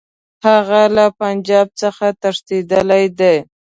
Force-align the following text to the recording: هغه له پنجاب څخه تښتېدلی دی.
هغه 0.45 0.81
له 0.95 1.05
پنجاب 1.19 1.67
څخه 1.81 2.07
تښتېدلی 2.21 3.05
دی. 3.19 3.35